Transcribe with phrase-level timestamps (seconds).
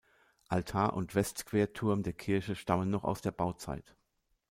[0.49, 3.95] Altar und Westquerturm der Kirche stammen noch aus der Bauzeit.